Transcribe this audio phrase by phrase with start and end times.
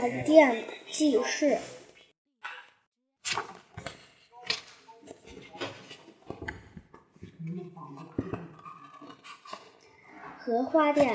[0.00, 1.58] 阳殿记事。
[10.38, 11.14] 荷花殿，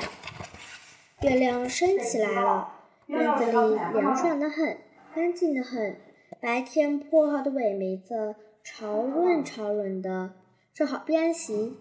[1.22, 2.72] 月亮升起来了，
[3.06, 3.52] 院子里
[3.92, 4.78] 凉爽的很，
[5.14, 6.00] 干净的很。
[6.40, 10.36] 白天铺好的苇梅子，潮润潮润的，
[10.72, 11.76] 正好编席。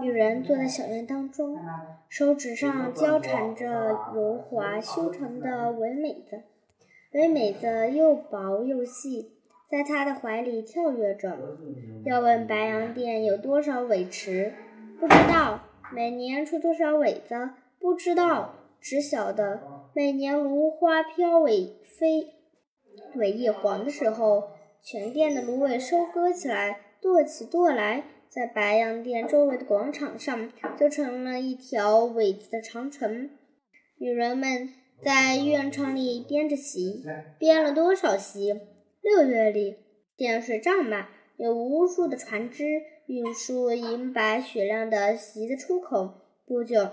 [0.00, 1.58] 女人坐在小院当中，
[2.08, 6.42] 手指上交缠着柔滑修长的苇梅子，
[7.12, 9.32] 苇梅子又薄又细，
[9.70, 11.38] 在她的怀里跳跃着。
[12.04, 14.54] 要问白洋淀有多少苇池，
[14.98, 15.60] 不知道；
[15.92, 18.54] 每年出多少苇子，不知道。
[18.80, 19.60] 只晓得
[19.94, 22.32] 每年芦花飘尾飞，
[23.14, 24.48] 苇叶黄的时候，
[24.80, 28.02] 全店的芦苇收割起来，垛起垛来。
[28.34, 33.28] 在白洋淀周围的广场上，就成了一条苇子的长城。
[33.98, 34.70] 女人们
[35.04, 37.04] 在院场里编着席，
[37.38, 38.58] 编了多少席？
[39.02, 39.76] 六月里，
[40.16, 42.64] 电水涨满，有无数的船只
[43.04, 46.14] 运输银白雪亮的席子出口。
[46.46, 46.88] 不久，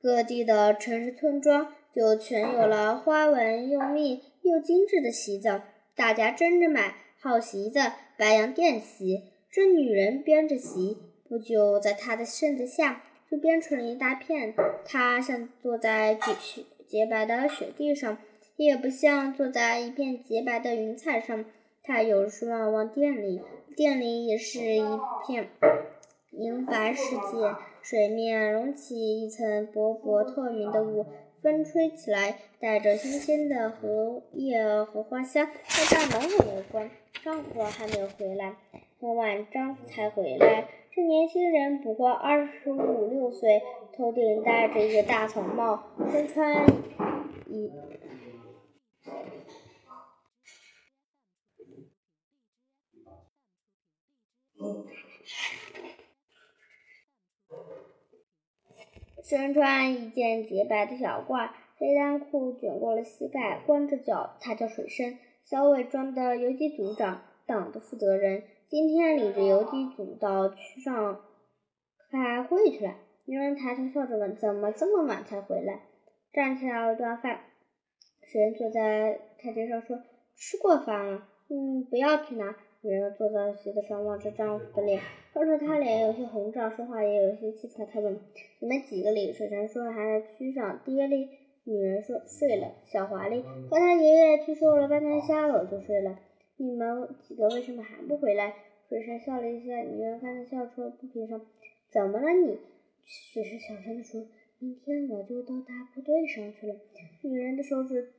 [0.00, 5.62] 各地的城市村庄就全有了花纹又密又精致的席子，
[5.96, 7.80] 大家争着买好席子，
[8.16, 9.32] 白洋淀席。
[9.54, 10.96] 这女人编着席，
[11.28, 14.54] 不久在她的身子下就编成了一大片。
[14.82, 18.16] 她像坐在雪洁白的雪地上，
[18.56, 21.44] 也不像坐在一片洁白的云彩上。
[21.82, 23.42] 她有时望望店里，
[23.76, 24.82] 店里也是一
[25.26, 25.50] 片
[26.30, 31.04] 银白世界，水面隆起一层薄薄透明的雾，
[31.42, 35.46] 风吹起来带着新鲜的荷叶和花香。
[35.68, 36.62] 她大门还没有
[37.22, 38.56] 丈夫还没有回来。
[38.98, 40.68] 很晚，丈夫才回来。
[40.90, 43.62] 这年轻人不过二十五六岁，
[43.96, 46.66] 头顶戴着一个大草帽，身穿
[47.46, 47.70] 一
[59.22, 64.36] 身穿一件洁白的小褂，黑单裤卷过了膝盖，光着脚。
[64.40, 65.18] 他叫水深，
[65.52, 68.42] 小伪庄的游击组长，党的负责人。
[68.70, 71.20] 今天领着游击组到区上
[72.10, 72.94] 开会去了。
[73.26, 75.80] 女人抬头笑着问：“怎么这么晚才回来？”
[76.32, 77.40] 站起来要端饭。
[78.22, 80.00] 谁坐在台阶上说
[80.34, 82.56] ：“吃过饭了。”嗯，不要去拿。
[82.80, 85.02] 女人坐在席子上，望着丈夫的脸，
[85.34, 87.86] 看着他脸有些红胀，说话也有些气喘。
[87.86, 88.18] 他问
[88.60, 91.28] ：“你们几个里？”水神说：“还在区上。”爹哩？
[91.64, 93.42] 女人说：“睡了。”小华丽？
[93.70, 96.18] 和他爷爷去收了半天虾篓就睡了。
[96.56, 98.54] 你们几个为什么还不回来？
[98.88, 101.40] 水神笑了一下，女人看他笑出了不平声。
[101.90, 102.58] 怎么了你？
[103.04, 104.20] 水神小声的说
[104.58, 106.74] ：“明天我就到大部队上去了。”
[107.22, 108.12] 女人的手指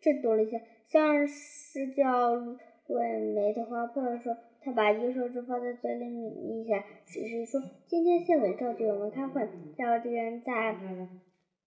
[0.00, 4.36] 震动了一下，像是叫问梅的花破了说。
[4.64, 6.84] 他把一个手指放在嘴里抿一下。
[7.04, 10.72] 水神说：“今天县委召集我们开会，叫敌人在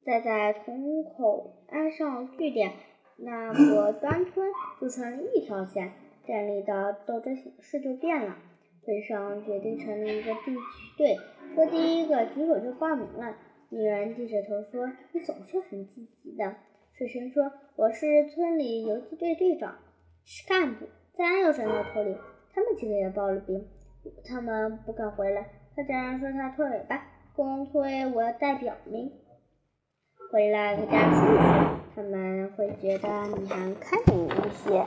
[0.05, 2.71] 再在潼口安上据点。”
[3.17, 4.45] 那个端村
[4.81, 5.93] 就成了一条线，
[6.25, 8.35] 店里的斗争形势就变了。
[8.83, 11.17] 村上决定成立一个地区队，
[11.55, 13.37] 说第一个举手就报名了。
[13.69, 16.55] 女人低着头说：“你总是很积极的。”
[16.93, 19.77] 水神说：“我是村里游击队队长，
[20.25, 20.85] 是干部，
[21.17, 22.15] 咱又站到头里。”
[22.53, 23.65] 他们几个也报了名，
[24.25, 25.47] 他们不敢回来。
[25.73, 29.11] 他竟然说他拖尾巴，公推我要代表名。
[30.31, 31.23] 回来和家说，
[31.95, 34.85] 他们会觉得你还开明一些。